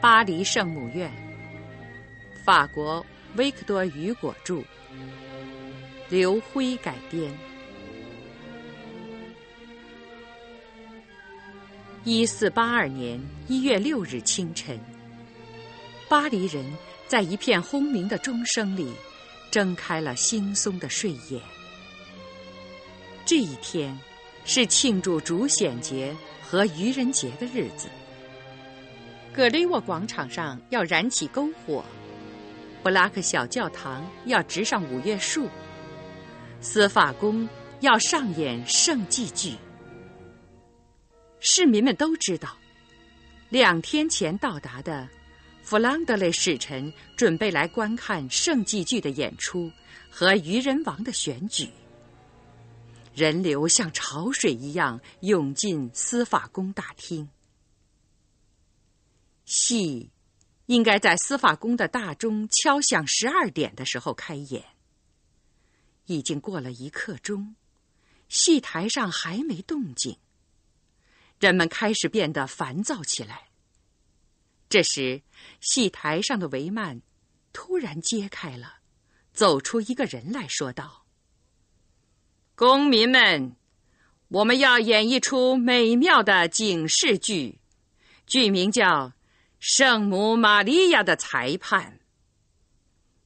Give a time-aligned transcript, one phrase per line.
[0.00, 1.12] 巴黎圣母院，
[2.42, 3.04] 法国
[3.36, 4.64] 维克多·雨果著，
[6.08, 7.30] 刘辉改编。
[12.02, 14.80] 一四八二年一月六日清晨，
[16.08, 16.64] 巴黎人
[17.06, 18.94] 在一片轰鸣的钟声里
[19.50, 21.38] 睁开了惺忪的睡眼。
[23.26, 23.94] 这一天
[24.46, 27.90] 是庆祝主显节和愚人节的日子。
[29.40, 31.82] 格雷沃广场上要燃起篝火，
[32.82, 35.48] 布拉克小教堂要植上五月树，
[36.60, 37.48] 司法宫
[37.80, 39.56] 要上演圣祭剧。
[41.38, 42.54] 市民们都知道，
[43.48, 45.08] 两天前到达的
[45.62, 49.72] 弗朗德雷使臣准备来观看圣祭剧的演出
[50.10, 51.66] 和愚人王的选举。
[53.14, 57.26] 人流像潮水一样涌进司法宫大厅。
[59.50, 60.10] 戏
[60.66, 64.64] 应该在司法宫的大钟敲响十二点的时候开演。
[66.06, 67.56] 已经过了一刻钟，
[68.28, 70.18] 戏台上还没动静。
[71.40, 73.48] 人们开始变得烦躁起来。
[74.68, 75.22] 这时，
[75.60, 77.02] 戏台上的帷幔
[77.52, 78.76] 突然揭开了，
[79.32, 81.06] 走出一个人来说道
[82.54, 83.56] ：“公民们，
[84.28, 87.58] 我们要演一出美妙的警示剧，
[88.26, 89.12] 剧名叫。”
[89.60, 92.00] 圣母玛利亚的裁判。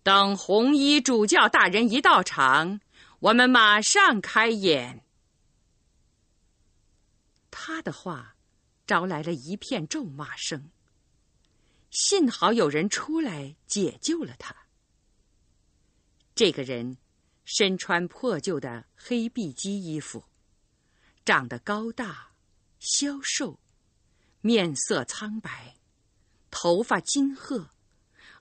[0.02, 2.80] 等红衣主教大人一到场，
[3.20, 5.02] 我们马上开演。
[7.50, 8.36] 他的话
[8.86, 10.70] 招来了一片咒骂声。
[11.90, 14.54] 幸好有人出来解救了他。
[16.34, 16.98] 这个人
[17.44, 20.24] 身穿破旧的黑碧基衣服，
[21.24, 22.32] 长得高大、
[22.80, 23.60] 消瘦，
[24.40, 25.73] 面色苍白。
[26.56, 27.70] 头发金褐，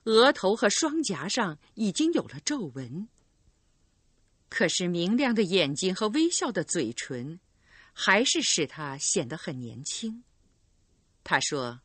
[0.04, 3.08] 额头和双颊上已经有了皱纹。
[4.48, 7.40] 可是明亮的眼睛和微笑的嘴唇，
[7.92, 10.22] 还是使他显得很年轻。
[11.24, 11.80] 他说：“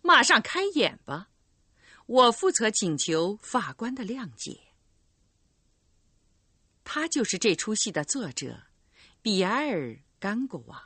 [0.00, 1.28] 马上开演吧，
[2.06, 4.60] 我负责请求法官的谅解。”
[6.84, 8.68] 他就是这出戏的作者，
[9.20, 9.88] 比埃尔·
[10.20, 10.85] 甘果瓦。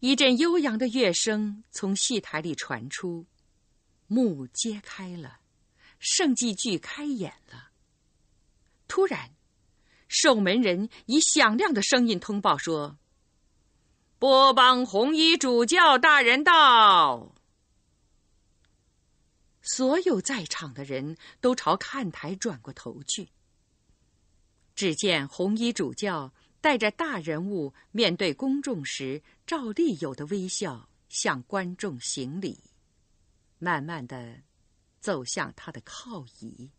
[0.00, 3.26] 一阵悠扬的乐声从戏台里传出，
[4.06, 5.40] 幕揭开了，
[5.98, 7.70] 圣祭剧开演了。
[8.86, 9.34] 突然，
[10.06, 12.96] 守门人以响亮的声音通报说
[14.20, 17.34] ：“波邦红衣主教大人到。”
[19.60, 23.30] 所有在场的人都朝看台转过头去。
[24.76, 26.32] 只见红衣主教。
[26.60, 32.58] 带着大人物面对公众时照例有的微笑，向观众行礼，
[33.58, 34.42] 慢慢的
[35.00, 36.70] 走向他的靠椅，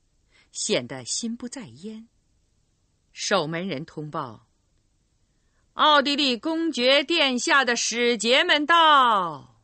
[0.52, 2.08] 显得心不在焉。
[3.14, 4.48] 守门人通报
[5.74, 9.62] ：“奥地利公爵殿下的使节们到。”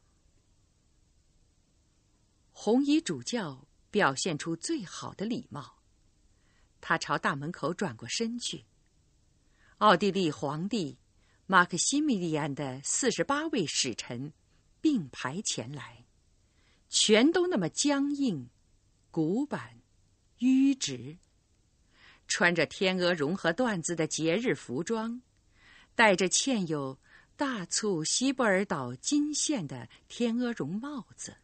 [2.51, 5.81] 红衣主教表现出最好的礼貌，
[6.79, 8.65] 他朝大门口转过身去。
[9.79, 10.97] 奥地利皇帝
[11.47, 14.31] 马克西米利安的四十八位使臣
[14.79, 16.05] 并排前来，
[16.87, 18.49] 全都那么僵硬、
[19.11, 19.81] 古板、
[20.39, 21.17] 迂直，
[22.25, 25.21] 穿着天鹅绒和缎子的节日服装，
[25.93, 26.97] 戴着嵌有
[27.35, 31.35] 大促西布尔岛金线的天鹅绒帽子。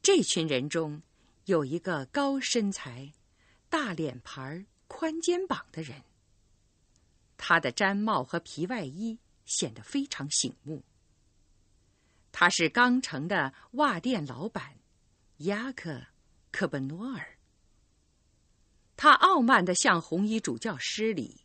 [0.00, 1.02] 这群人中
[1.44, 3.12] 有一个高身材、
[3.68, 4.64] 大脸盘儿。
[4.88, 6.02] 宽肩膀的人，
[7.36, 10.82] 他的毡帽和皮外衣显得非常醒目。
[12.32, 14.76] 他是钢城的袜店老板
[15.38, 15.92] 雅克·
[16.50, 17.38] 科本诺尔。
[18.96, 21.44] 他傲慢的向红衣主教施礼，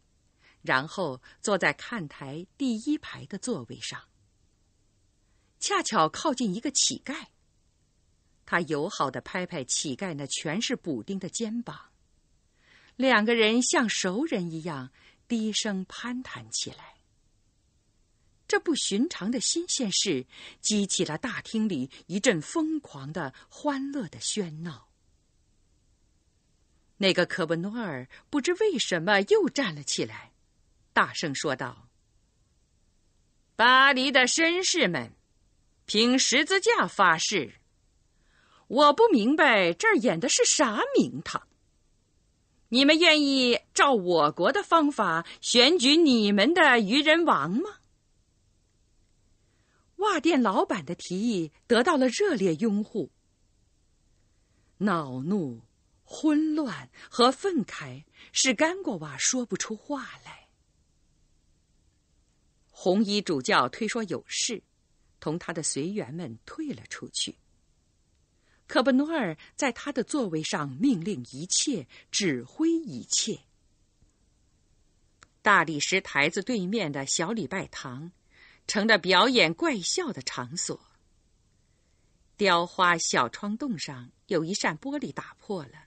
[0.62, 4.02] 然后坐在看台第一排的座位上，
[5.60, 7.28] 恰巧靠近一个乞丐。
[8.46, 11.93] 他友好的拍拍乞丐那全是补丁的肩膀。
[12.96, 14.92] 两个人像熟人一样
[15.28, 16.96] 低声攀谈起来。
[18.48, 20.28] 这不寻常的新鲜事
[20.62, 24.90] 激起了大厅里一阵疯狂的、欢乐的喧闹。
[26.98, 30.34] 那个科布诺尔不知为什么又站了起来，
[30.94, 31.90] 大声说道
[33.56, 35.14] ：“巴黎的绅士们，
[35.86, 37.56] 凭十字架发誓，
[38.68, 41.48] 我不明白这儿演的是啥名堂。”
[42.74, 47.70] 你们愿意照我国的方法选举你们的愚人王吗？
[49.98, 53.12] 袜店老板的提议得到了热烈拥护。
[54.78, 55.62] 恼怒、
[56.04, 60.48] 混乱和愤慨使甘果瓦说不出话来。
[62.72, 64.64] 红衣主教推说有事，
[65.20, 67.36] 同他的随员们退了出去。
[68.74, 73.42] 可布诺尔在他的座位上命令一切，指挥一切。
[75.44, 78.12] 大理石台子对面的小礼拜堂，
[78.66, 80.82] 成了表演怪笑的场所。
[82.36, 85.86] 雕花小窗洞上有一扇玻璃打破了，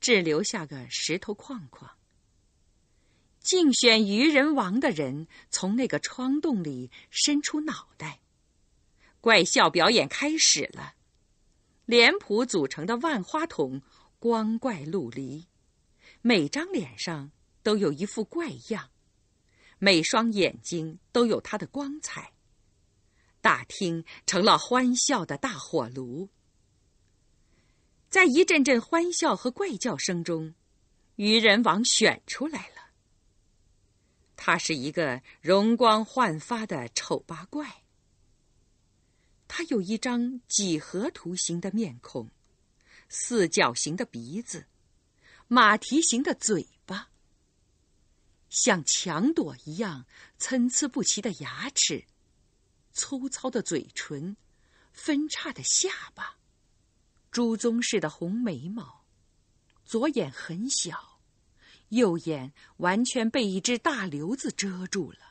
[0.00, 1.90] 只留下个石头框框。
[3.40, 8.20] 竞选愚人王的人从那个窗洞里伸出脑袋，
[9.20, 10.94] 怪笑表演开始了。
[11.90, 13.82] 脸谱组成的万花筒
[14.20, 15.48] 光怪陆离，
[16.22, 17.32] 每张脸上
[17.64, 18.90] 都有一副怪样，
[19.80, 22.32] 每双眼睛都有它的光彩。
[23.40, 26.28] 大厅成了欢笑的大火炉，
[28.08, 30.54] 在一阵阵欢笑和怪叫声中，
[31.16, 32.92] 愚人王选出来了。
[34.36, 37.79] 他是一个容光焕发的丑八怪。
[39.52, 42.30] 他有一张几何图形的面孔，
[43.08, 44.68] 四角形的鼻子，
[45.48, 47.08] 马蹄形的嘴巴，
[48.48, 50.06] 像墙垛一样
[50.38, 52.04] 参差不齐的牙齿，
[52.92, 54.36] 粗糙的嘴唇，
[54.92, 56.36] 分叉的下巴，
[57.32, 59.04] 朱棕似的红眉毛，
[59.84, 61.18] 左眼很小，
[61.88, 65.29] 右眼完全被一只大瘤子遮住了。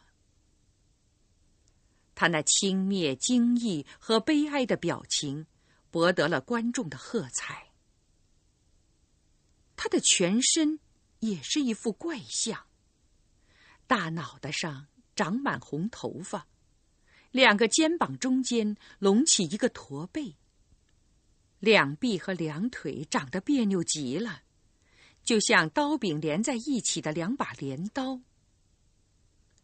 [2.20, 5.46] 他那轻蔑、惊异和悲哀的表情，
[5.90, 7.70] 博得了观众的喝彩。
[9.78, 10.82] 他的全身
[11.22, 12.66] 也是一副怪相。
[13.88, 16.46] 大脑袋上长满红头发，
[17.32, 20.36] 两个肩膀中间隆起一个驼背，
[21.60, 24.42] 两臂和两腿长得别扭极了，
[25.24, 28.20] 就像刀柄连在一起的两把镰刀。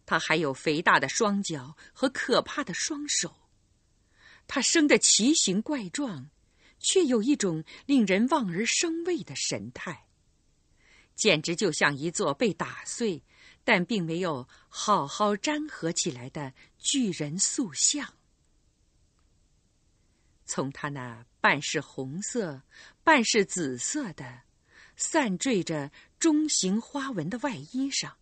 [0.05, 3.35] 他还有肥大的双脚和可怕的双手，
[4.47, 6.29] 他生得奇形怪状，
[6.79, 10.05] 却有一种令人望而生畏的神态，
[11.15, 13.23] 简直就像一座被打碎
[13.63, 18.13] 但并没有好好粘合起来的巨人塑像。
[20.45, 22.61] 从他那半是红色、
[23.03, 24.43] 半是紫色的、
[24.95, 28.15] 散缀着中型花纹的外衣上。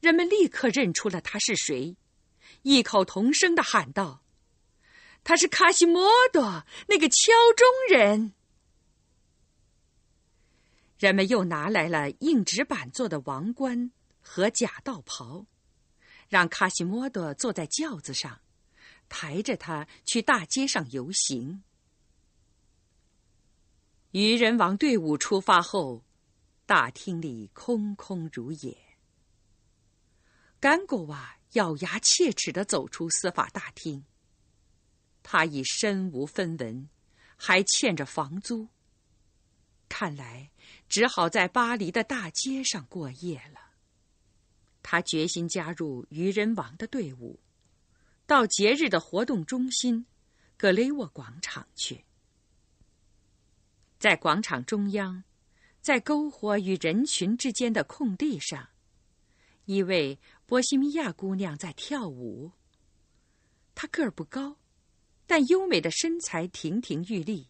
[0.00, 1.96] 人们立刻认出了他是谁，
[2.62, 4.22] 异口同声的喊道
[5.24, 8.32] ：“他是卡西莫多，那个敲钟人。”
[10.98, 15.46] 人们又拿来了硬纸板做的王冠和假道袍，
[16.28, 18.40] 让卡西莫多坐在轿子上，
[19.08, 21.62] 抬着他去大街上游行。
[24.12, 26.02] 愚人王队伍出发后，
[26.66, 28.87] 大厅里空空如也。
[30.60, 34.04] 甘果瓦咬牙切齿地走出司法大厅。
[35.22, 36.88] 他已身无分文，
[37.36, 38.68] 还欠着房租。
[39.88, 40.50] 看来
[40.88, 43.60] 只好在巴黎的大街上过夜了。
[44.82, 47.38] 他决心加入愚人王的队伍，
[48.26, 50.06] 到节日的活动中心
[50.56, 52.04] 格雷沃广场去。
[53.98, 55.24] 在广场中央，
[55.80, 58.70] 在篝火与人群之间的空地上，
[59.66, 60.18] 一位。
[60.48, 62.52] 波西米亚姑娘在跳舞。
[63.74, 64.56] 她个儿不高，
[65.26, 67.48] 但优美的身材亭亭玉立，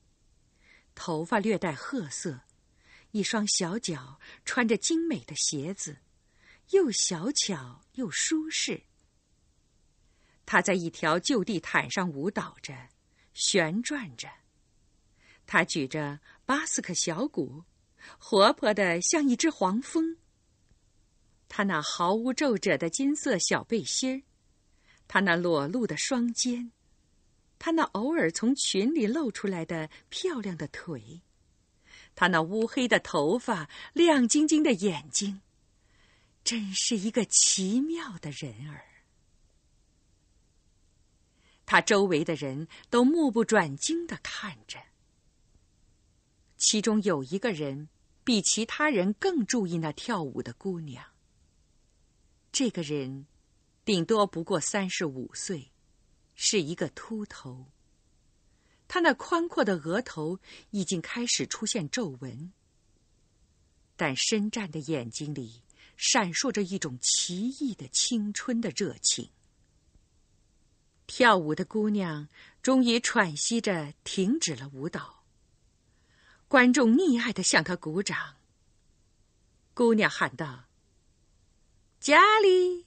[0.97, 2.40] 头发略带褐色，
[3.12, 5.99] 一双小脚穿着精美的鞋子，
[6.71, 8.83] 又小巧又舒适。
[10.45, 12.88] 她在一条旧地毯上舞蹈着，
[13.33, 14.28] 旋转着。
[15.47, 17.62] 她举着巴斯克小鼓，
[18.19, 20.17] 活泼的像一只黄蜂。
[21.49, 24.23] 他那毫无皱褶的金色小背心儿，
[25.09, 26.71] 他那裸露的双肩，
[27.59, 31.23] 他那偶尔从裙里露出来的漂亮的腿，
[32.14, 35.40] 他那乌黑的头发、亮晶晶的眼睛，
[36.45, 38.85] 真是一个奇妙的人儿。
[41.64, 44.78] 他周围的人都目不转睛的看着，
[46.57, 47.88] 其中有一个人
[48.25, 51.05] 比其他人更注意那跳舞的姑娘。
[52.50, 53.26] 这个人
[53.85, 55.71] 顶多不过三十五岁，
[56.35, 57.67] 是一个秃头。
[58.88, 60.38] 他那宽阔的额头
[60.71, 62.52] 已经开始出现皱纹，
[63.97, 65.62] 但深湛的眼睛里
[65.97, 69.31] 闪烁着一种奇异的青春的热情。
[71.07, 72.28] 跳舞的姑娘
[72.62, 75.25] 终于喘息着停止了舞蹈。
[76.49, 78.37] 观众溺爱的向她鼓掌。
[79.75, 80.64] 姑娘喊道
[82.00, 82.87] ：“家里。”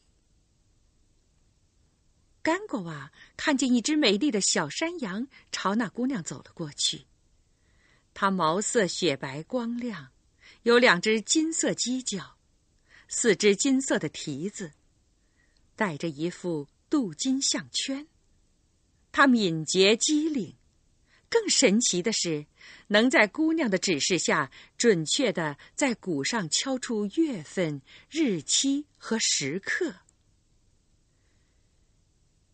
[2.43, 7.05] 甘果娃看见一只美丽的小山羊朝那姑娘走了过去。
[8.13, 10.11] 它毛色雪白光亮，
[10.63, 12.37] 有两只金色犄角，
[13.07, 14.73] 四只金色的蹄子，
[15.75, 18.07] 戴着一副镀金项圈。
[19.11, 20.55] 它敏捷机灵，
[21.29, 22.47] 更神奇的是，
[22.87, 29.95] 能在姑娘的指示下，准确的在鼓上敲出月份、日期和时刻。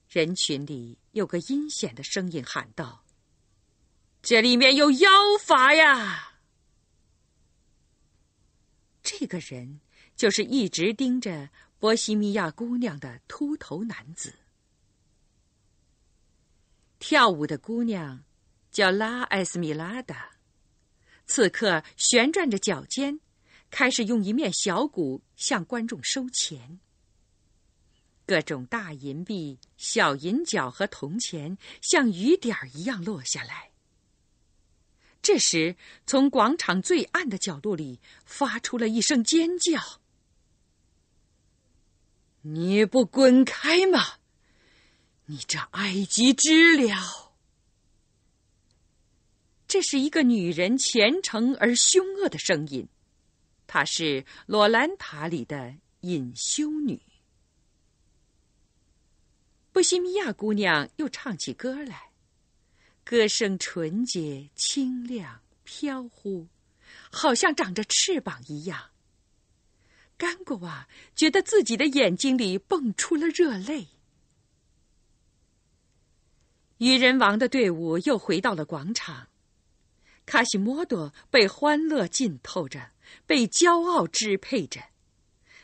[0.09, 3.03] 人群里有个阴险的声音喊道
[4.23, 5.09] ：“这里面有妖
[5.43, 6.39] 法呀！”
[9.03, 9.79] 这个人
[10.15, 11.49] 就是一直盯着
[11.79, 14.33] 波西米亚姑娘的秃头男子。
[16.99, 18.23] 跳舞的姑娘
[18.77, 20.33] 叫拉埃斯米拉达，
[21.25, 23.19] 此刻旋转着脚尖，
[23.71, 26.79] 开始用一面小鼓向观众收钱。
[28.27, 33.71] 各种大银币、小银角和铜钱像雨点儿一样落下来。
[35.23, 39.81] 这时，从广场最暗的角落里发出了一声尖叫
[42.45, 44.17] ：“你不滚开吗？”
[45.25, 47.26] 你这埃及知了！
[49.67, 52.87] 这是一个女人虔诚而凶恶的声音，
[53.67, 57.01] 她是罗兰塔里的隐修女。
[59.73, 62.11] 波西米亚姑娘又唱起歌来，
[63.03, 66.47] 歌声纯洁、清亮、飘忽，
[67.11, 68.91] 好像长着翅膀一样。
[70.17, 73.89] 甘果娃觉得自己的眼睛里蹦出了热泪。
[76.77, 79.27] 愚人王的队伍又回到了广场，
[80.27, 82.91] 卡西莫多被欢乐浸透着，
[83.25, 84.81] 被骄傲支配着，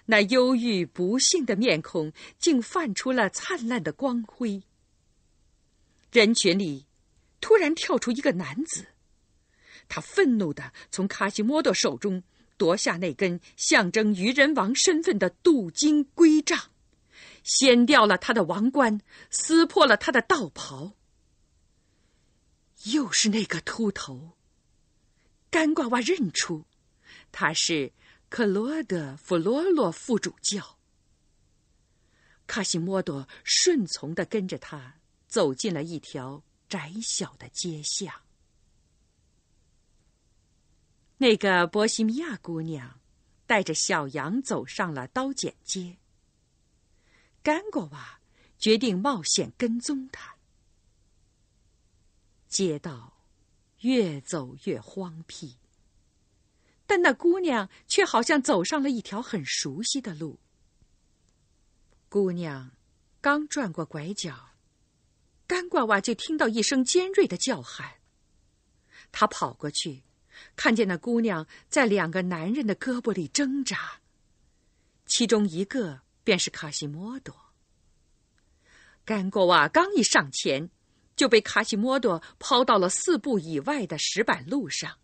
[0.06, 4.64] 那忧郁不幸的面孔竟泛出了灿烂的光辉。
[6.14, 6.88] 人群里，
[7.42, 8.86] 突然跳出一个男子，
[9.90, 12.24] 他愤怒的从卡西莫多手中
[12.56, 16.58] 夺下那根象征愚人王身份的镀金圭杖，
[17.44, 20.94] 掀掉了他的王冠，撕破了他的道袍。
[22.94, 24.38] 又是那个秃头。
[25.54, 26.66] 干瓜娃认出，
[27.32, 27.94] 他是
[28.28, 30.80] 克罗德·弗罗洛副主教。
[32.48, 34.96] 卡西莫多顺从的跟着他
[35.28, 38.12] 走进了一条窄小的街巷。
[41.18, 43.00] 那个波西米亚姑娘
[43.46, 46.00] 带着小羊走上了刀剪街。
[47.44, 48.20] 干瓜娃
[48.58, 50.36] 决定冒险跟踪他。
[52.48, 53.13] 街道
[53.84, 55.58] 越走越荒僻，
[56.88, 60.40] 但那姑娘却好像走上了一条很熟悉的路。
[62.08, 62.72] 姑娘
[63.20, 64.52] 刚转过拐角，
[65.46, 67.96] 干瓜娃就听到一声尖锐的叫喊。
[69.12, 70.04] 他跑过去，
[70.56, 74.00] 看见那姑娘在两个男人的胳膊里挣扎，
[75.06, 77.36] 其中一个便是卡西莫多。
[79.04, 80.70] 干瓜娃刚一上前。
[81.16, 84.98] 就被卡西莫多抛到了四步以外的石板路上。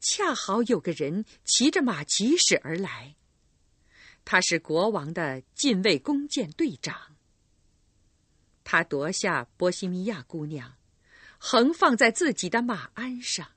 [0.00, 3.16] 恰好有个人骑着马疾驶而来，
[4.24, 7.16] 他是国王的禁卫弓箭队长。
[8.62, 10.76] 他夺下波西米亚姑娘，
[11.38, 13.48] 横放在自己的马鞍上，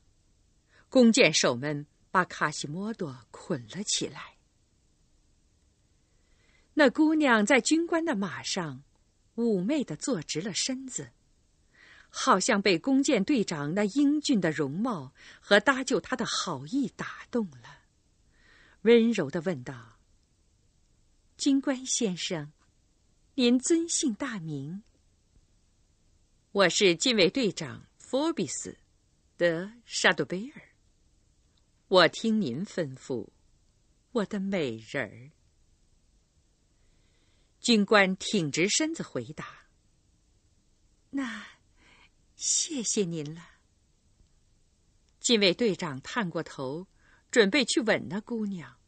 [0.90, 4.38] 弓箭手们把卡西莫多捆了起来。
[6.74, 8.84] 那姑娘在军官的马上，
[9.36, 11.12] 妩媚的坐直了身子。
[12.14, 17.80] 好像被弓箭队长那英俊的容貌和搭救他的好意打动了，
[18.82, 19.98] 温柔的问道
[21.38, 22.52] ：“军官先生，
[23.36, 24.84] 您尊姓大名
[26.52, 28.78] ？”“我是禁卫队长福比斯，
[29.38, 30.62] 德沙杜贝尔。
[31.88, 33.30] ”“我听您吩咐，
[34.12, 35.32] 我的美人儿。”
[37.62, 39.46] 军官挺直身子回答
[41.12, 41.46] ：“那。”
[42.42, 43.52] 谢谢您了。
[45.20, 46.88] 禁卫队长探过头，
[47.30, 48.80] 准备去吻那姑娘。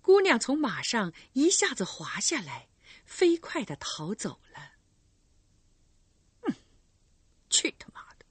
[0.00, 2.66] 姑娘从马上一下子滑下来，
[3.04, 4.72] 飞快的逃走了。
[6.44, 6.54] 嗯，
[7.50, 8.24] 去他妈的！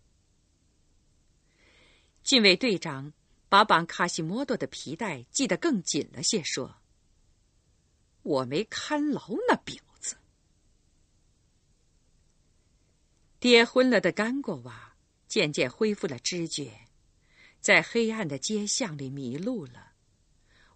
[2.24, 3.14] 禁卫队长
[3.48, 6.82] 把绑卡西莫多的皮带系得更紧了些，说
[8.24, 10.18] ：“我没看牢那婊子。”
[13.46, 14.96] 跌昏了的甘果娃
[15.28, 16.88] 渐渐恢复了知觉，
[17.60, 19.92] 在黑暗的街巷里迷路了，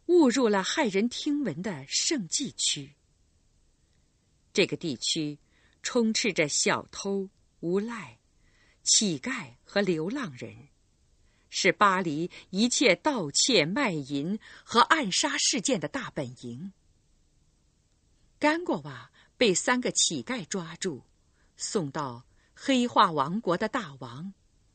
[0.06, 2.94] 误入了骇人听闻的圣迹区。
[4.54, 5.40] 这个地区
[5.82, 7.28] 充斥着小偷、
[7.62, 8.20] 无赖、
[8.84, 10.68] 乞丐和流浪人，
[11.50, 16.72] 是巴黎一切盗窃、卖淫和暗杀事件的大本营。
[18.38, 21.02] 甘果娃被三个乞丐抓住，
[21.58, 22.29] 送到。
[22.62, 24.34] 黑化王国的大王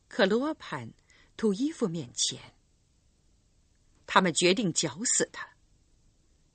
[0.08, 0.90] 克罗潘
[1.36, 2.54] 图伊夫面前，
[4.06, 5.46] 他们决定绞死他。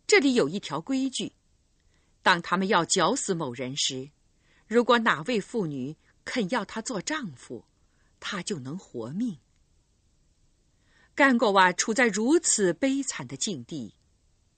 [0.08, 1.32] 这里有一条规矩：
[2.24, 4.10] 当他们要绞死某人时，
[4.66, 5.96] 如果哪位妇女
[6.26, 7.64] 肯要他做丈夫，
[8.20, 9.38] 他就能活命。
[11.14, 13.94] 甘果娃处在如此悲惨的境地，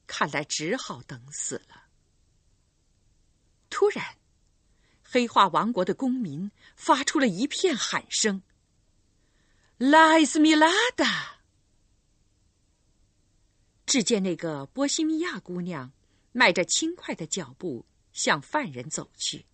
[0.07, 1.87] 看来只好等死了。
[3.69, 4.20] 突然。
[5.13, 8.43] 黑化王国的公民发出了一片喊声
[9.77, 11.41] ：“拉伊斯米拉达！”
[13.85, 15.91] 只见那个波西米亚姑娘
[16.31, 19.45] 迈着轻快的脚步向犯人走去。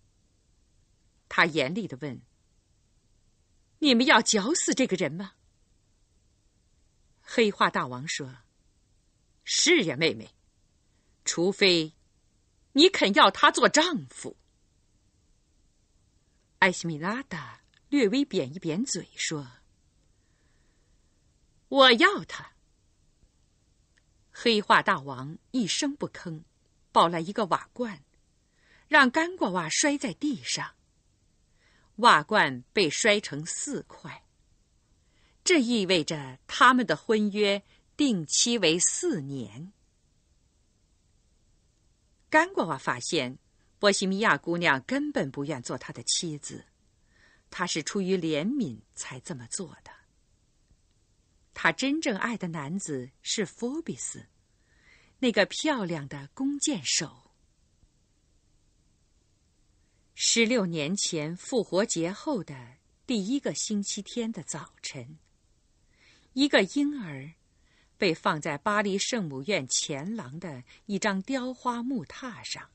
[1.28, 2.22] 她严厉的问
[3.80, 5.32] ：“你们要绞死这个人吗？”
[7.20, 8.32] 黑化大王说
[9.42, 10.30] ：“是呀，妹妹，
[11.24, 11.94] 除非
[12.74, 14.36] 你肯要他做丈夫。”
[16.58, 19.48] 艾西米拉达略微扁一扁嘴，说
[21.68, 22.52] ：“我要他。”
[24.32, 26.42] 黑化大王一声不吭，
[26.90, 28.02] 抱来一个瓦罐，
[28.88, 30.74] 让干瓜娃摔在地上。
[31.96, 34.24] 瓦罐被摔成四块，
[35.44, 37.62] 这意味着他们的婚约
[37.96, 39.72] 定期为四年。
[42.28, 43.38] 干瓜娃发现。
[43.78, 46.64] 波西米亚姑娘根本不愿做他的妻子，
[47.48, 49.90] 她是出于怜悯才这么做的。
[51.54, 54.26] 她真正爱的男子是佛比斯，
[55.18, 57.30] 那个漂亮的弓箭手。
[60.14, 65.18] 十六年前复活节后的第一个星期天的早晨，
[66.32, 67.32] 一个婴儿
[67.96, 72.68] 被放在巴黎圣母院前廊的一张雕花木榻上。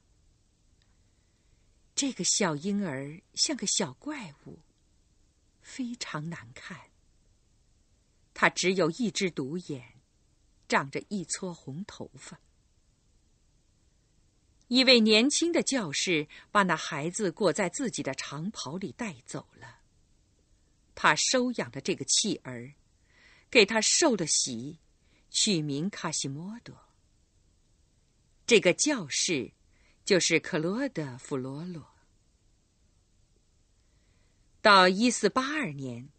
[1.96, 4.60] 这个小婴儿像个小怪物，
[5.62, 6.90] 非常难看。
[8.34, 10.02] 他只有一只独眼，
[10.68, 12.40] 长着一撮红头发。
[14.70, 19.82] 一位年轻的教士把那孩子裹在自己的长袍里带走了。
[20.96, 22.74] 他收养了这个弃儿，
[23.52, 24.80] 给他受了洗，
[25.30, 26.76] 取名卡西莫多。
[28.48, 29.54] 这个教士。
[30.06, 31.82] 就是克罗德·弗罗罗。
[34.62, 36.10] 到一四八二年，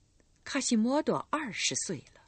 [0.42, 2.22] 卡西莫多二十岁了。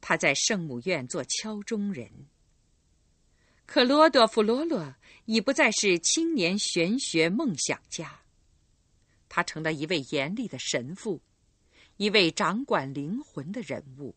[0.00, 2.10] 他在圣母院做敲钟人。
[3.66, 8.20] 克罗德·弗罗罗已不再是青年玄学梦想家，
[9.28, 11.22] 他成了一位严厉的神父，
[11.96, 14.14] 一位掌管灵魂的人物，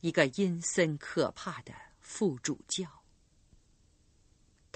[0.00, 3.05] 一个阴森可怕的副主教。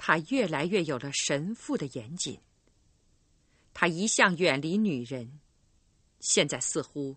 [0.03, 2.39] 他越来越有了神父的严谨。
[3.71, 5.39] 他一向远离女人，
[6.19, 7.15] 现在似乎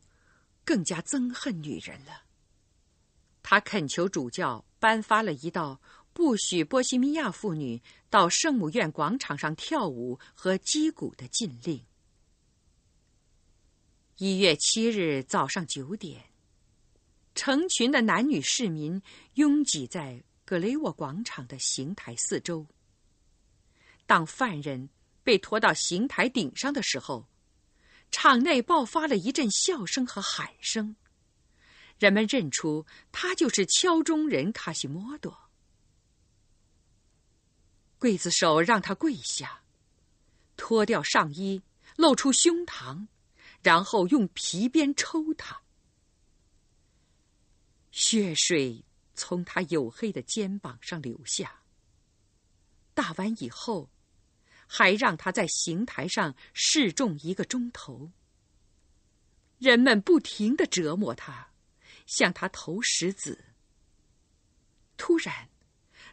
[0.66, 2.24] 更加憎恨女人了。
[3.42, 5.80] 他恳求主教颁发了一道
[6.12, 11.82] 不许波西米亚妇女到圣母院广场上跳舞和击鼓的禁令。
[14.18, 16.22] 一月七日早上九点，
[17.34, 19.00] 成群的男女市民
[19.36, 22.66] 拥挤在格雷沃广场的刑台四周。
[24.06, 24.90] 当犯人
[25.22, 27.26] 被拖到刑台顶上的时候，
[28.10, 30.94] 场内爆发了一阵笑声和喊声。
[31.98, 35.50] 人们认出他就是敲钟人卡西莫多。
[37.98, 39.62] 刽子手让他跪下，
[40.56, 41.62] 脱掉上衣，
[41.96, 43.06] 露出胸膛，
[43.62, 45.62] 然后用皮鞭抽他。
[47.90, 51.62] 血水从他黝黑的肩膀上流下。
[52.92, 53.88] 打完以后。
[54.76, 58.10] 还让他在刑台上示众一个钟头。
[59.58, 61.52] 人们不停的折磨他，
[62.06, 63.44] 向他投石子。
[64.96, 65.48] 突然，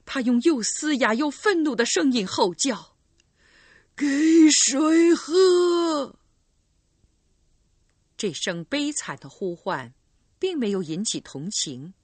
[0.05, 2.95] 他用又嘶哑又愤怒的声音吼叫
[3.97, 4.05] ：“给
[4.51, 6.19] 水喝！”
[8.15, 9.95] 这声悲惨的呼唤，
[10.37, 11.95] 并没有引起同情，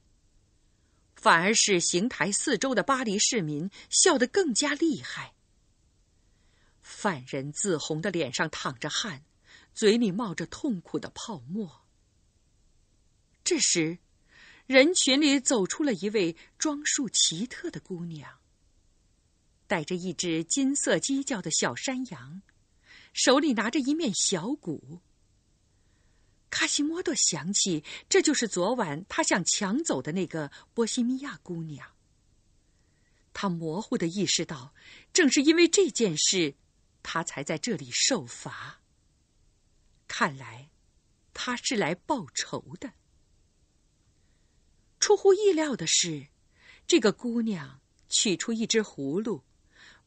[1.16, 5.36] 反而是刑台四周的巴黎市民笑得更加厉害。
[6.90, 9.26] 犯人自红的脸上淌着汗，
[9.74, 11.86] 嘴里冒着痛苦的泡沫。
[13.44, 14.00] 这时，
[14.66, 18.40] 人群里走出了一位装束奇特的姑娘，
[19.68, 22.42] 带着一只金色犄角的小山羊，
[23.12, 25.02] 手里拿着一面小鼓。
[26.50, 31.92] 卡西莫多想起，这就是昨晚他想抢走的那个波西米亚姑娘。
[33.34, 34.74] 他模糊的意识到，
[35.12, 36.56] 正是因为这件事，
[37.10, 38.82] 他才在这里受罚。
[40.10, 40.70] 看来，
[41.34, 42.92] 他是来报仇的。
[45.00, 46.28] 出乎意料的是，
[46.86, 49.42] 这个姑娘取出一只葫芦，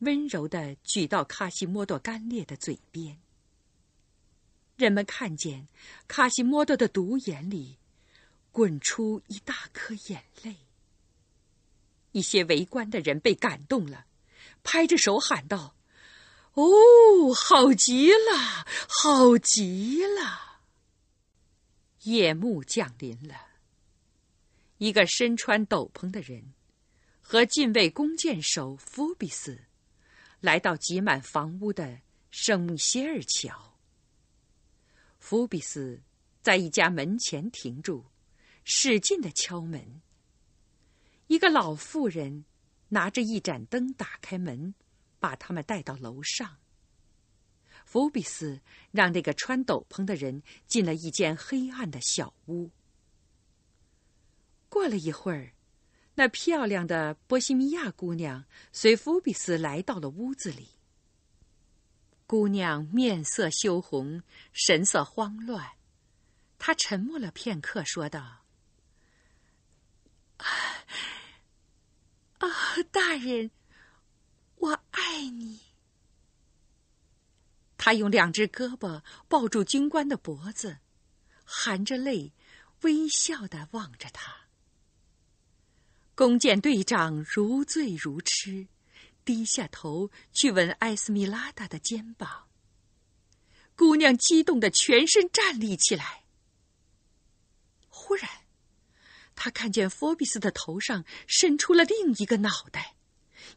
[0.00, 3.18] 温柔的举到卡西莫多干裂的嘴边。
[4.76, 5.68] 人们看见
[6.06, 7.78] 卡西莫多的独眼里
[8.52, 10.54] 滚出一大颗眼泪。
[12.12, 14.04] 一些围观的人被感动了，
[14.62, 15.74] 拍着手喊道
[16.54, 20.60] ：“哦，好极了，好极了！”
[22.04, 23.34] 夜幕降临了。
[24.78, 26.54] 一个身穿斗篷的人
[27.20, 29.66] 和禁卫弓箭手福比斯
[30.40, 33.76] 来到挤满房屋的圣米歇尔桥。
[35.18, 36.00] 福比斯
[36.40, 38.06] 在一家门前停住，
[38.64, 40.00] 使劲的敲门。
[41.26, 42.46] 一个老妇人
[42.88, 44.74] 拿着一盏灯打开门，
[45.20, 46.56] 把他们带到楼上。
[47.84, 52.70] 福比斯让那个穿斗篷的人进了一间黑暗的小屋。
[54.68, 55.52] 过了一会儿，
[56.14, 60.68] 那漂亮的波西米亚姑娘随福比斯来到了屋子里。
[62.26, 65.72] 姑娘面色羞红，神色慌乱，
[66.58, 68.20] 她沉默了片刻，说道
[70.38, 70.46] ：“啊。”
[72.38, 72.48] 啊，
[72.90, 73.50] 大人，
[74.60, 75.60] 我爱你。
[77.76, 80.78] 他用两只胳膊抱住军官的脖子，
[81.44, 82.32] 含着泪，
[82.82, 84.36] 微笑的望着他。
[86.14, 88.68] 弓箭队长如醉如痴，
[89.24, 92.48] 低下头去吻艾斯米拉达的肩膀。
[93.74, 96.24] 姑娘激动的全身站立起来。
[97.88, 98.28] 忽然。
[99.34, 102.96] 他看见佛比斯的头上伸出了另一个脑袋，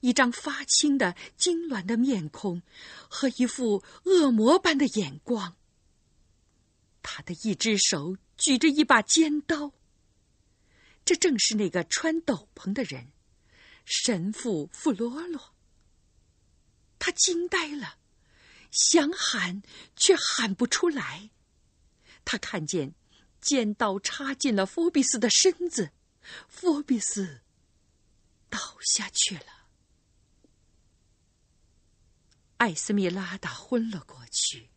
[0.02, 2.62] 一张发青的痉挛的面孔，
[3.10, 5.56] 和一副恶魔般的眼光。
[7.02, 9.74] 他的一只手举着一把尖刀。
[11.06, 13.12] 这正是那个穿斗篷的人，
[13.86, 15.54] 神父弗罗罗。
[17.00, 17.98] 他惊呆了，
[18.72, 19.62] 想喊
[19.96, 21.30] 却喊不出来。
[22.26, 22.96] 他看见。
[23.42, 25.92] 尖刀插进了福比斯的身子，
[26.48, 27.42] 福比斯
[28.50, 29.63] 倒下去了。
[32.58, 34.70] 艾斯米拉达昏了过去。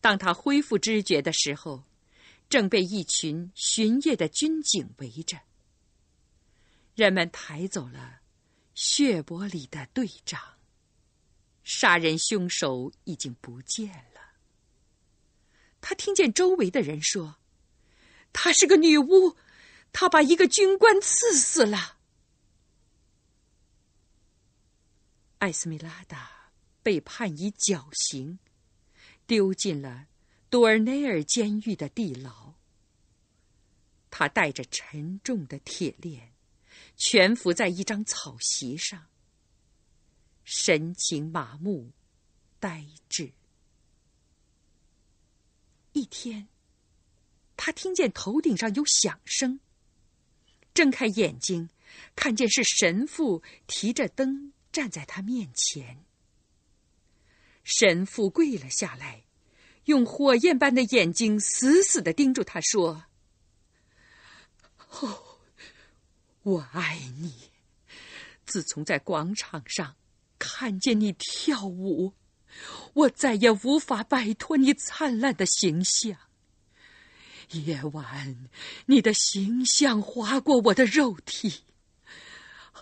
[0.00, 1.84] 当他恢复知觉的时候，
[2.48, 5.38] 正被一群巡夜的军警围着。
[6.94, 8.20] 人们抬走了
[8.74, 10.40] 血泊里的队长，
[11.62, 14.20] 杀人凶手已经不见了。
[15.80, 17.36] 他听见周围的人说
[18.32, 19.36] ：“她是个女巫，
[19.92, 21.98] 她把一个军官刺死了。”
[25.40, 28.38] 艾斯米拉达被判以绞刑，
[29.26, 30.06] 丢进了
[30.50, 32.54] 多尔内尔监狱的地牢。
[34.10, 36.34] 他带着沉重的铁链，
[36.96, 39.06] 蜷伏在一张草席上，
[40.44, 41.90] 神情麻木，
[42.58, 43.32] 呆滞。
[45.92, 46.48] 一天，
[47.56, 49.58] 他听见头顶上有响声，
[50.74, 51.70] 睁开眼睛，
[52.14, 56.04] 看见是神父提着灯站在他面前。
[57.62, 59.24] 神父跪了下来，
[59.84, 63.04] 用火焰般的眼睛死死的盯住他，说
[65.00, 65.38] ：“哦，
[66.42, 67.50] 我爱你。
[68.46, 69.96] 自从在广场上
[70.38, 72.14] 看见你跳舞。”
[72.94, 76.18] 我再也无法摆脱你灿烂的形象。
[77.50, 78.50] 夜晚，
[78.86, 81.62] 你的形象划过我的肉体。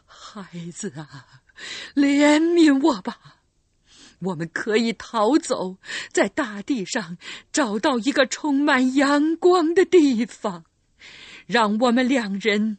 [0.06, 1.42] 孩子啊，
[1.94, 3.36] 怜悯我吧！
[4.20, 5.78] 我们可以逃走，
[6.10, 7.18] 在大地上
[7.52, 10.64] 找到一个充满阳光的地方，
[11.46, 12.78] 让我们两人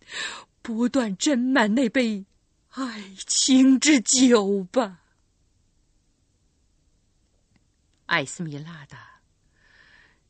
[0.61, 2.25] 不断斟满那杯
[2.71, 5.05] 爱情之酒吧。
[8.07, 9.21] 艾斯米拉达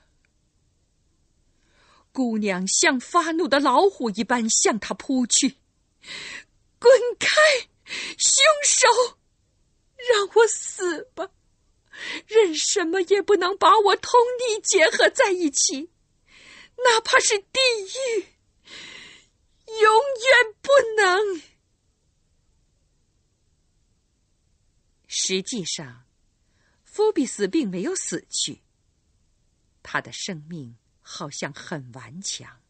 [2.13, 5.59] 姑娘像发怒的老虎一般向他扑去。
[6.79, 7.29] 滚开，
[8.17, 8.87] 凶手！
[9.97, 11.31] 让我死吧！
[12.27, 15.91] 任什么也不能把我同你结合在一起，
[16.85, 17.61] 哪怕是地
[18.19, 18.27] 狱，
[19.81, 21.43] 永远不能。
[25.07, 26.05] 实际上，
[26.83, 28.63] 福比斯并没有死去。
[29.83, 32.61] 他的生命好像很顽强。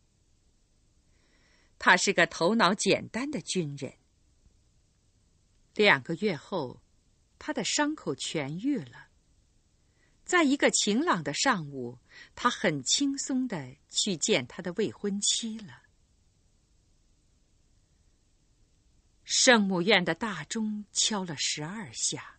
[1.78, 3.94] 他是个头脑简单的军人。
[5.74, 6.82] 两个月后，
[7.38, 9.08] 他的伤口痊愈了。
[10.24, 11.98] 在一个晴朗的上午，
[12.34, 15.82] 他很轻松的去见他的未婚妻了。
[19.26, 22.38] 圣母院的大钟敲了十二下。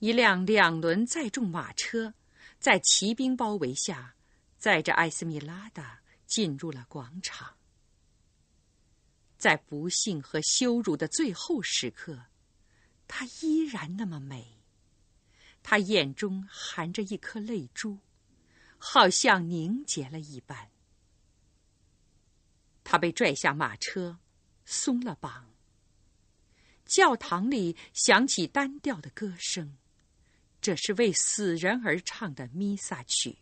[0.00, 2.14] 一辆两轮载重马车。
[2.58, 4.16] 在骑兵包围下，
[4.58, 7.56] 载着艾斯米拉达进入了广场。
[9.36, 12.24] 在不幸和羞辱的最后时刻，
[13.06, 14.58] 她依然那么美。
[15.62, 17.98] 她眼中含着一颗泪珠，
[18.78, 20.70] 好像凝结了一般。
[22.82, 24.18] 她被拽下马车，
[24.66, 25.50] 松了绑。
[26.84, 29.78] 教堂里响起单调的歌声。
[30.60, 33.38] 这是为死人而唱的弥撒曲。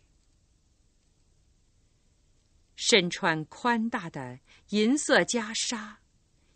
[2.75, 5.95] 身穿宽大的银色袈裟、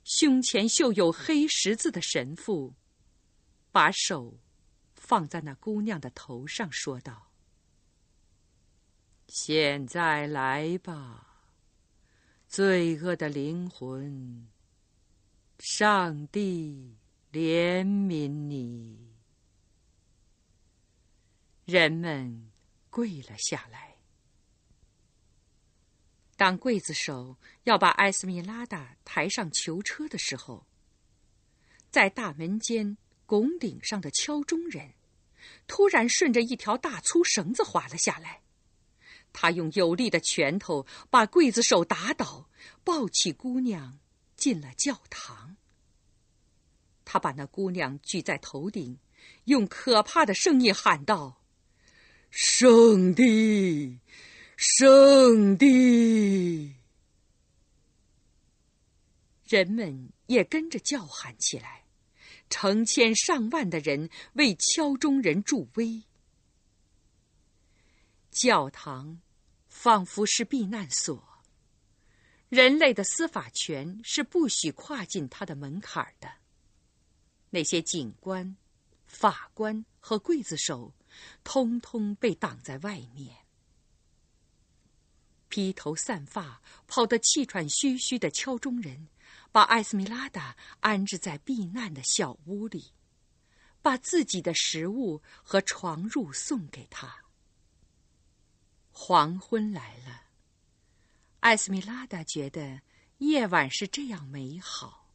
[0.04, 2.76] 胸前绣有黑十字的神父，
[3.72, 4.38] 把手
[4.94, 7.32] 放在那姑娘的头上，说道
[9.28, 11.48] ：“现在来吧，
[12.48, 14.48] 罪恶的灵魂，
[15.60, 16.98] 上帝
[17.32, 19.08] 怜悯你。”
[21.66, 22.50] 人们
[22.90, 23.98] 跪了下来。
[26.36, 30.66] 当刽子手要把艾斯米拉达抬上囚车的时候，
[31.92, 34.94] 在大门间拱顶上的敲钟人
[35.68, 38.42] 突然顺着一条大粗绳子滑了下来。
[39.32, 42.50] 他用有力的拳头把刽子手打倒，
[42.84, 44.00] 抱起姑娘
[44.40, 45.58] 进了教堂。
[47.06, 48.98] 他把那姑娘举在头顶，
[49.46, 51.42] 用可怕的声音喊道。
[52.32, 54.00] 圣地，
[54.56, 56.76] 圣地！
[59.48, 61.86] 人们也跟着叫喊起来，
[62.52, 66.04] 成千上万的人为敲钟人助威。
[68.30, 69.20] 教堂
[69.68, 71.29] 仿佛是避难所，
[72.50, 76.30] 人类的司法权是不许跨进他的门槛的。
[77.50, 78.58] 那些警官、
[79.08, 80.94] 法官和刽子手。
[81.44, 83.36] 通通被挡在外面。
[85.50, 89.10] 披头散发、跑得气喘吁吁的敲钟人，
[89.52, 92.94] 把艾斯米拉达安置在避难的小屋里，
[93.82, 97.26] 把自己的食物和床褥送给他。
[98.92, 100.29] 黄昏来了，
[101.40, 102.82] 艾斯米拉达觉得
[103.20, 105.14] 夜晚是这样美好，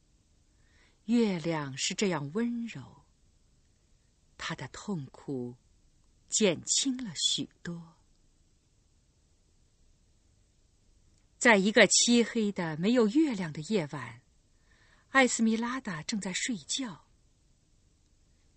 [1.05, 3.05] 月亮是这样温柔，
[4.37, 5.57] 他的痛苦。
[6.31, 7.95] 减轻了许多。
[11.39, 14.21] 在一个漆黑的、没有月亮的夜晚，
[15.11, 17.05] 艾斯米拉达正在睡觉。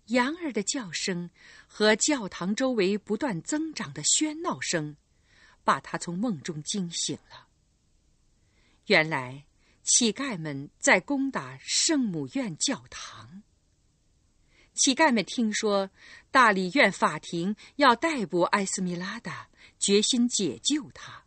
[0.06, 1.30] 羊儿的叫声
[1.68, 4.96] 和教堂周围不断增长的喧闹声，
[5.62, 7.47] 把他从梦中惊醒了。
[8.88, 9.44] 原来，
[9.82, 13.42] 乞丐们在攻打圣母院教堂。
[14.72, 15.90] 乞丐们听说
[16.30, 21.24] 大理院法庭要逮捕艾斯米拉达，决心解救他。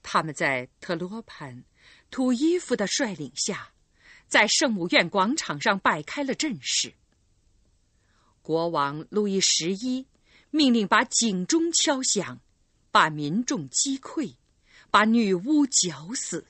[0.00, 1.64] 他们在特罗潘
[2.10, 3.72] 土伊夫的率领下，
[4.28, 6.94] 在圣母院广场上摆开了阵势。
[8.40, 10.06] 国王路易十一
[10.50, 12.40] 命令把警钟敲响，
[12.92, 14.36] 把民众击溃，
[14.90, 16.46] 把女巫绞死。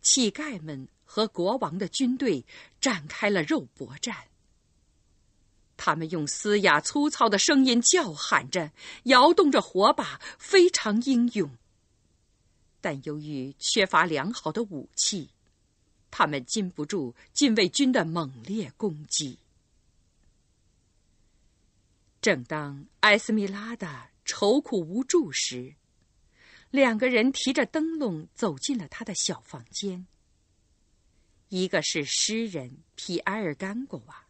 [0.00, 0.88] 乞丐们。
[1.14, 2.42] 和国王的军队
[2.80, 4.16] 展开了肉搏战。
[5.76, 11.50] 他们用嘶哑粗糙的声音叫喊着，摇动着火把，非常英勇。
[12.80, 15.28] 但由于缺乏良好的武器，
[16.10, 19.36] 他们禁不住禁卫军的猛烈攻击。
[22.22, 25.74] 正当埃斯米拉达愁苦无助时，
[26.72, 30.06] 两个人提着灯笼走进了他的小房间。
[31.50, 34.26] 一个是诗人皮埃尔甘果瓦，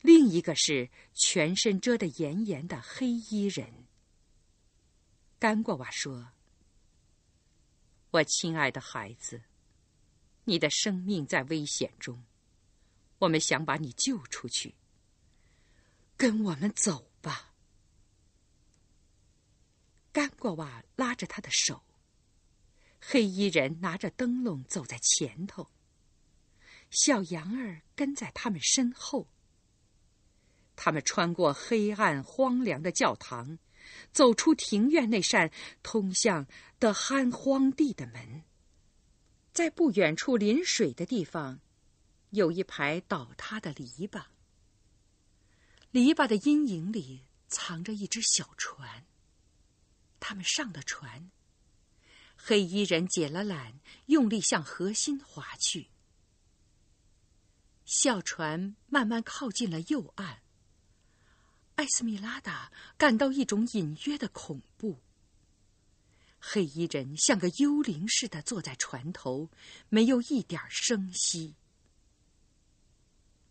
[0.00, 3.84] 另一个是全身遮得严严的黑衣人。
[5.38, 6.32] 甘瓜瓦说
[8.10, 9.42] ：“我亲爱的孩子，
[10.44, 12.24] 你的生命在危险中，
[13.18, 14.74] 我们想把你救出去。
[16.16, 17.06] 跟我们走
[20.18, 21.82] 吧。”甘瓜瓦拉着他的手，
[23.00, 25.68] 黑衣人拿着灯笼走在前头，
[26.90, 29.28] 小羊儿跟在他们身后。
[30.74, 33.58] 他们穿过黑暗荒凉的教堂。
[34.12, 35.50] 走出庭院那扇
[35.82, 36.46] 通向
[36.78, 38.42] 的憨荒地的门，
[39.52, 41.60] 在不远处临水的地方，
[42.30, 44.24] 有一排倒塌的篱笆。
[45.90, 49.06] 篱笆的阴影里藏着一只小船。
[50.20, 51.30] 他们上了船，
[52.36, 53.74] 黑衣人解了缆，
[54.06, 55.88] 用力向河心划去。
[57.84, 60.42] 小船慢慢靠近了右岸。
[61.76, 64.98] 艾斯米拉达感到一种隐约的恐怖。
[66.40, 69.48] 黑衣人像个幽灵似的坐在船头，
[69.88, 71.54] 没有一点声息。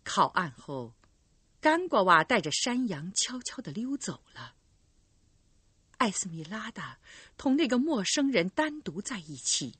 [0.03, 0.93] 靠岸后，
[1.59, 4.56] 干瓜瓦带着山羊悄悄的溜走了。
[5.97, 6.99] 艾斯米拉达
[7.37, 9.75] 同那个陌生人单独在一起，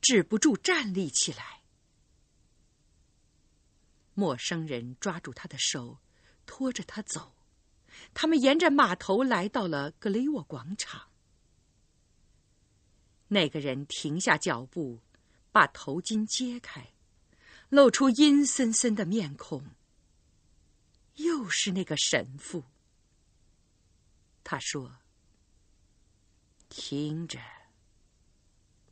[0.00, 1.62] 止不住站立起来。
[4.14, 5.98] 陌生人抓住他的手，
[6.44, 7.34] 拖着他走。
[8.14, 11.08] 他们沿着码头来到了格雷沃广场。
[13.28, 15.00] 那个人停下脚步，
[15.50, 16.92] 把头巾揭开，
[17.68, 19.64] 露出阴森森的面孔。
[21.16, 22.64] 又是那个神父。
[24.44, 24.98] 他说
[26.80, 27.40] ：“听着，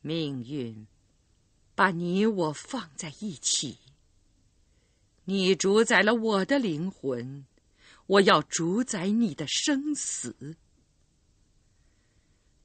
[0.00, 0.88] 命运
[1.76, 3.78] 把你我放在一起，
[5.24, 7.46] 你主宰了我的灵魂。”
[8.06, 10.56] 我要主宰你的生死。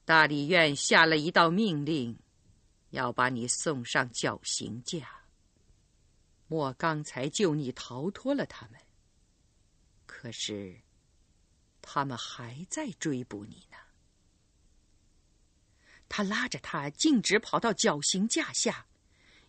[0.04, 2.16] 大理院下了一道命令，
[2.90, 5.24] 要把你送上绞刑架。
[6.46, 8.80] 我刚才救你逃脱了他们，
[10.06, 10.80] 可是
[11.80, 13.76] 他们还在追捕你呢。
[16.14, 18.86] 他拉着他径直跑到绞刑架下，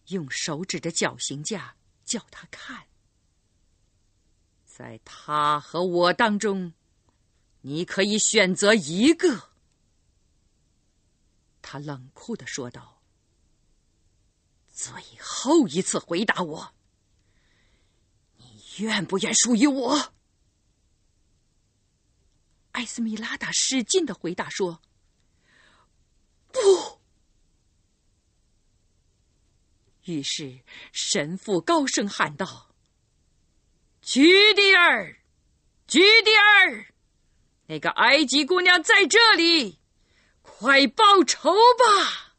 [0.07, 2.87] 用手指着绞刑架，叫他看。
[4.63, 6.73] 在他和我当中，
[7.63, 9.49] 你可以选择一个。”
[11.61, 13.01] 他冷酷的说道。
[14.71, 16.73] “最后一次回答我，
[18.37, 20.13] 你愿不愿属于我？”
[22.71, 24.81] 艾斯米拉达使劲的回答说
[26.53, 27.01] ：“不。”
[30.07, 30.59] 于是
[30.93, 32.69] 神父高声喊道。
[34.01, 35.17] 菊迪尔，
[35.87, 36.93] 菊迪尔，
[37.67, 39.79] 那个埃及姑娘在这里，
[40.41, 42.35] 快报仇吧！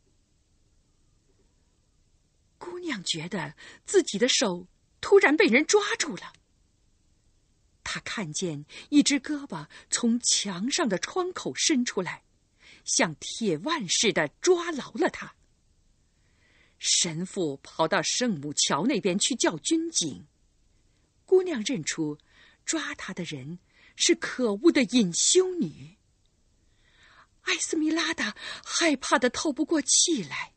[2.58, 3.54] 姑娘觉得
[3.86, 4.68] 自己的手
[5.00, 6.34] 突然被人抓住了，
[7.82, 12.23] 她看见一只胳膊从墙上的窗口伸出来，
[12.84, 15.34] 像铁腕似的抓牢了他。
[16.78, 20.26] 神父跑到圣母桥那边去叫军警。
[21.24, 22.18] 姑娘认出
[22.66, 23.58] 抓她的人
[23.96, 25.96] 是可恶的隐修女。
[27.42, 30.52] 艾斯米拉达害怕的透不过气来。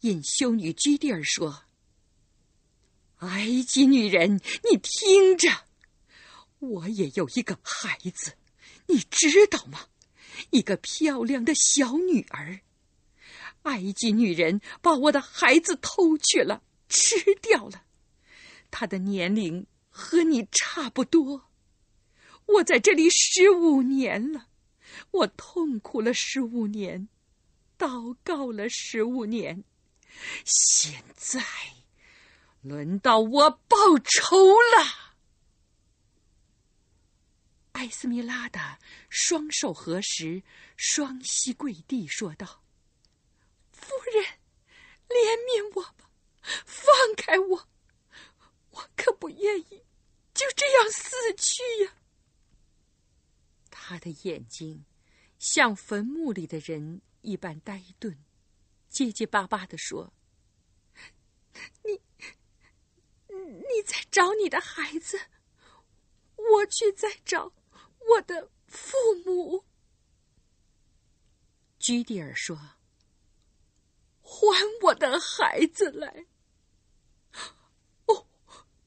[0.00, 1.64] 隐修女居蒂尔说
[3.20, 4.40] ：“埃及女人，
[4.70, 5.66] 你听着，
[6.58, 8.38] 我也有一个孩子，
[8.86, 9.89] 你知道吗？
[10.50, 12.60] 一个漂亮的小女儿。
[13.64, 17.84] 埃及女人把我的孩子偷去了，吃掉了。”
[18.72, 21.50] 她的年龄和你差不多，
[22.46, 24.46] 我在这里十五年了，
[25.10, 27.08] 我痛苦了十五年，
[27.78, 29.64] 祷告了十五年，
[30.44, 31.42] 现在
[32.62, 35.09] 轮到我报仇了。
[37.80, 38.78] 艾斯米拉达
[39.08, 40.42] 双手合十，
[40.76, 42.62] 双膝跪地，说道
[43.72, 44.22] ：“夫人，
[45.08, 46.10] 怜悯我吧，
[46.66, 47.68] 放开我。”
[48.72, 49.82] 我可不愿意
[50.34, 51.94] 就这样死去呀！
[53.70, 54.84] 他的眼睛
[55.38, 58.22] 像坟墓里的人一般呆顿，
[58.90, 60.12] 结结巴巴的说
[61.82, 61.98] ：“你，
[63.28, 65.18] 你在找你的孩子，
[66.36, 67.50] 我却在找
[68.10, 69.64] 我的父母。”
[71.78, 72.56] 居蒂尔说
[74.20, 74.46] ：“还
[74.82, 76.26] 我的孩子来！”
[78.06, 78.26] 哦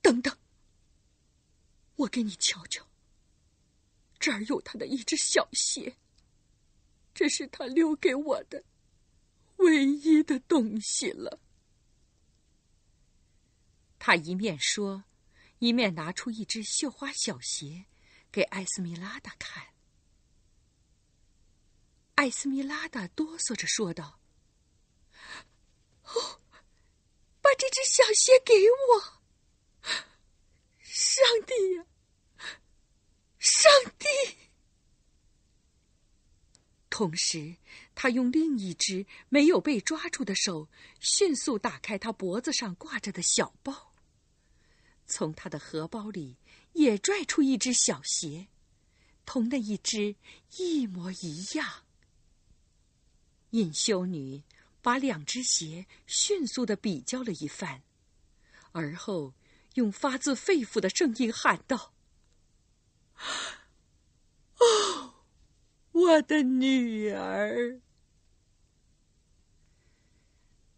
[0.01, 0.37] 等等，
[1.95, 2.87] 我给你瞧瞧，
[4.19, 5.97] 这儿有他的一只小鞋。
[7.13, 8.63] 这是他留给我的
[9.57, 11.39] 唯一的东西了。
[13.99, 15.03] 他一面说，
[15.59, 17.85] 一面拿出一只绣花小鞋，
[18.33, 19.67] 给艾斯米拉达看。
[22.15, 24.19] 艾斯米拉达哆嗦着说道
[26.03, 26.41] ：“哦，
[27.41, 28.53] 把这只小鞋给
[28.89, 29.21] 我！
[30.79, 31.85] 上帝呀，
[33.37, 34.07] 上帝！”
[36.89, 37.57] 同时，
[37.93, 40.69] 他用另一只没有被抓住的手，
[40.99, 43.93] 迅速打开他脖子上挂着的小包，
[45.05, 46.37] 从他的荷包里
[46.73, 48.47] 也拽出一只小鞋，
[49.25, 50.15] 同那一只
[50.57, 51.83] 一模一样。
[53.51, 54.43] 隐修女
[54.81, 57.83] 把两只鞋迅速的比较了一番，
[58.71, 59.33] 而后
[59.75, 61.93] 用发自肺腑的声音喊道
[64.57, 65.13] ：“哦，
[65.91, 67.79] 我的女儿！”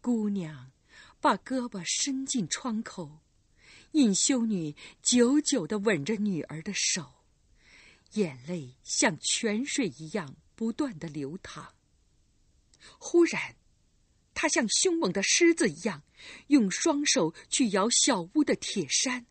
[0.00, 0.72] 姑娘
[1.20, 3.20] 把胳膊伸进窗口，
[3.92, 7.24] 隐修女久久的吻着女儿的手，
[8.12, 11.74] 眼泪像泉水一样不断的流淌。
[12.98, 13.56] 忽然，
[14.34, 16.02] 她像凶猛的狮子一样，
[16.48, 19.26] 用双手去摇小屋的铁山。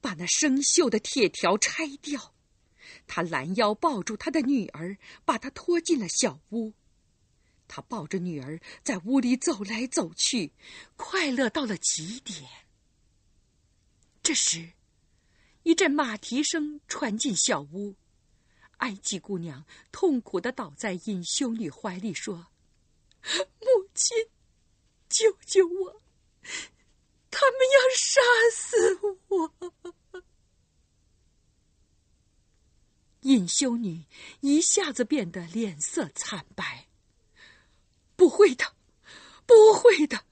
[0.00, 2.34] 把那生锈的铁条拆掉，
[3.06, 6.74] 他拦腰抱住他的女儿，把她拖进了小屋。
[7.66, 10.52] 他抱着女儿在屋里走来走去，
[10.96, 12.46] 快乐到了极点。
[14.22, 14.74] 这时，
[15.62, 17.96] 一阵马蹄声传进小屋，
[18.78, 22.48] 埃及姑娘痛苦的倒在隐修女怀里，说
[23.60, 24.16] ：“母亲，
[25.08, 26.02] 救救我！”
[27.30, 28.20] 他们要杀
[28.52, 28.98] 死
[29.28, 30.22] 我！
[33.22, 34.04] 隐修女
[34.40, 36.86] 一下子变得脸色惨白。
[38.14, 38.64] 不会的，
[39.46, 40.24] 不会的，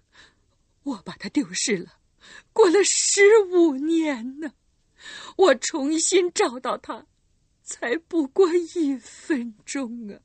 [0.84, 1.99] 我把它丢失了，
[2.53, 4.53] 过了十五年呢，
[5.36, 7.07] 我重新找到它，
[7.62, 10.20] 才不过一分钟啊！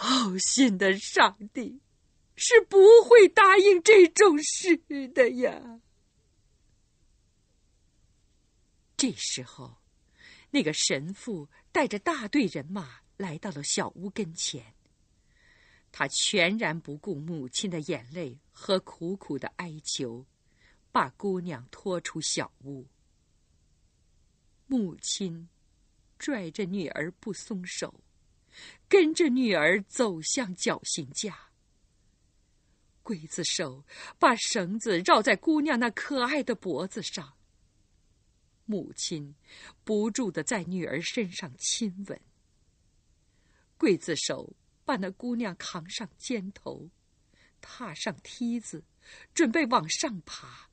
[0.00, 1.80] 好心的上帝！
[2.36, 4.76] 是不会答应这种事
[5.08, 5.80] 的呀。
[8.96, 9.78] 这时候，
[10.52, 14.72] 那个神父带着大队人马来到了小屋跟前。
[15.90, 20.24] 他全然不顾母亲的眼泪和苦苦的哀求，
[20.92, 22.86] 把姑娘拖出小屋。
[24.68, 25.48] 母亲
[26.20, 28.00] 拽着女儿不松手，
[28.88, 31.50] 跟着女儿走向绞刑架。
[33.04, 33.84] 刽子手
[34.18, 37.34] 把绳子绕在姑娘那可爱的脖子上。
[38.66, 39.34] 母亲
[39.82, 42.20] 不住的在女儿身上亲吻。
[43.78, 44.54] 刽子手
[44.84, 46.90] 把那姑娘扛上肩头，
[47.60, 48.84] 踏上梯子，
[49.32, 50.68] 准备往上爬。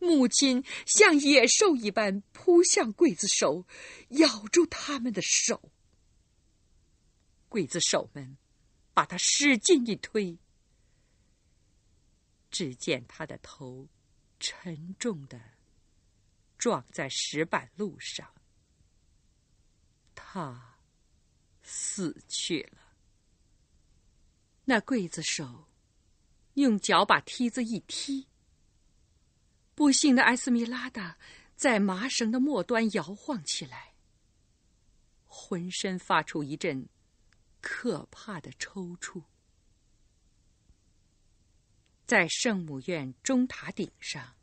[0.00, 3.64] 母亲像野兽一般扑向刽子手，
[4.08, 5.70] 咬住他们的手。
[7.54, 8.36] 刽子手们
[8.92, 10.36] 把他使劲一推。
[12.50, 13.88] 只见他的头
[14.40, 15.40] 沉重的
[16.58, 18.34] 撞在石板路上，
[20.16, 20.78] 他
[21.62, 22.96] 死去了。
[24.64, 25.68] 那刽子手
[26.54, 28.26] 用脚把梯子一踢，
[29.76, 31.16] 不幸的埃斯米拉达
[31.54, 33.94] 在麻绳的末端摇晃起来，
[35.26, 36.88] 浑身发出一阵
[37.64, 39.24] 可怕的抽搐。
[42.04, 44.36] 在圣母院钟塔顶上，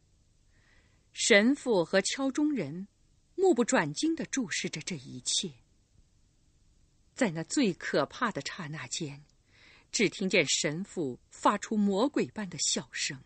[1.14, 2.88] 神父和敲钟人
[3.36, 5.54] 目不转睛的注视着这一切。
[7.14, 9.24] 在那最可怕的刹那间，
[9.92, 13.24] 只听见神父发出魔鬼般的笑声，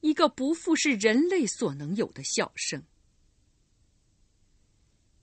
[0.00, 2.82] 一个不复是人类所能有的笑声。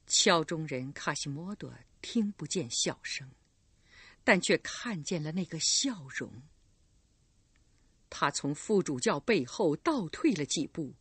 [0.06, 3.32] 敲钟人卡西莫多听不见笑声，
[4.24, 6.43] 但却看见了那个笑容。
[8.09, 10.95] 他从副主教背后倒退了几步，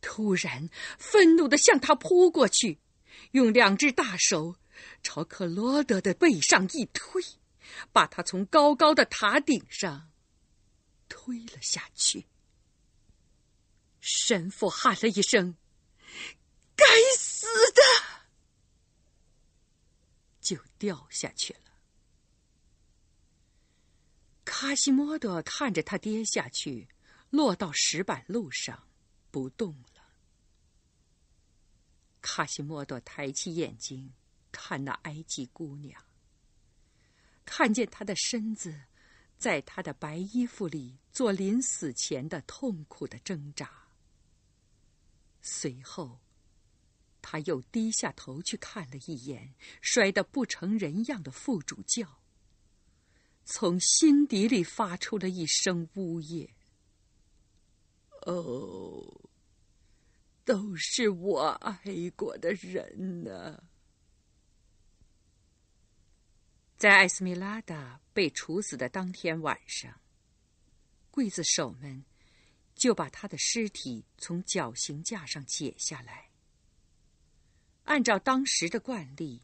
[0.00, 0.68] 突然
[0.98, 2.78] 愤怒的向他扑过去，
[3.32, 4.56] 用两只大手
[5.02, 7.22] 朝克罗德的背上一推，
[7.92, 10.10] 把他从高高的塔顶上
[11.08, 12.26] 推了下去。
[14.00, 15.56] 神父喊了一声
[16.74, 16.84] ：“该
[17.16, 17.82] 死的！”
[20.40, 21.71] 就掉下去了。
[24.54, 26.86] 卡西莫多看着他跌下去，
[27.30, 28.86] 落到石板路上，
[29.30, 30.04] 不动了。
[32.20, 34.12] 卡西莫多抬起眼睛
[34.52, 36.04] 看那埃及姑娘，
[37.46, 38.78] 看见她的身子
[39.38, 43.70] 在她的白衣服里做临死前的痛苦的挣扎。
[45.40, 46.20] 随后。
[47.24, 52.20] 他又低下头去看了一眼摔得不成人样的副主教，
[53.44, 56.48] 从心底里发出了一声呜咽
[58.26, 59.30] ：“哦，
[60.44, 63.62] 都是我爱过的人呢！”
[66.78, 70.00] 在艾斯米拉达被处死的当天晚上，
[71.12, 72.04] 刽子手们
[72.74, 76.30] 就把他的尸体从绞刑架上解下来。
[77.84, 79.42] 按照当时的惯例，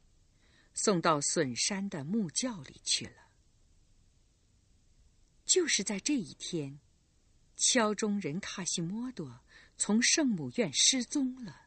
[0.74, 3.28] 送到笋山的木窖里去了。
[5.49, 6.78] 就是在这一天，
[7.57, 9.40] 敲钟人卡西莫多
[9.78, 11.62] 从圣母院失踪了。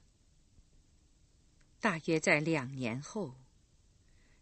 [1.79, 3.36] 大约在两年后，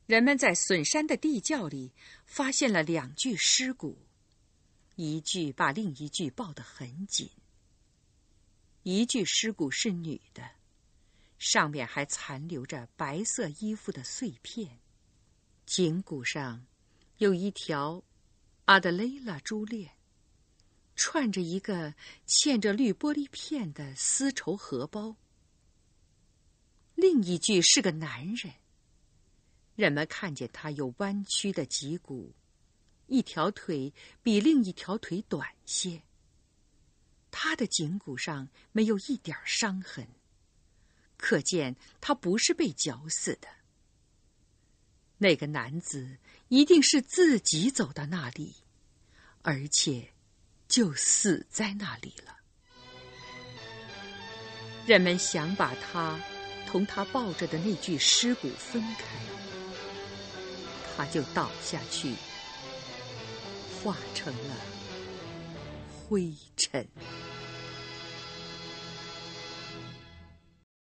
[0.05, 1.93] 人们在笋山的地窖里
[2.25, 3.97] 发现了两具尸骨，
[4.97, 7.31] 一具把另一具抱得很紧。
[8.83, 10.51] 一具尸骨是女的。
[11.37, 14.81] 上面还残留着白色衣服的碎片，
[15.65, 16.67] 颈骨上
[17.19, 18.03] 有一条
[18.69, 19.89] 阿德雷拉珠链，
[20.95, 21.95] 串着一个
[22.27, 25.15] 嵌着绿玻璃片的丝绸荷包。
[26.93, 28.53] 另一具是个男人，
[29.75, 32.35] 人们看见他有弯曲的脊骨，
[33.07, 33.91] 一条腿
[34.21, 36.03] 比另一条腿短些。
[37.31, 40.07] 他的颈骨上没有一点伤痕。
[41.17, 43.47] 可见他不是被绞死的。
[45.17, 48.55] 那个男子一定是自己走到那里，
[49.43, 50.09] 而且
[50.67, 52.35] 就死在那里了。
[54.85, 56.19] 人们想把他
[56.65, 59.05] 同他抱着的那具尸骨分开，
[60.97, 62.15] 他就倒下去，
[63.83, 64.55] 化成了
[66.07, 66.87] 灰尘。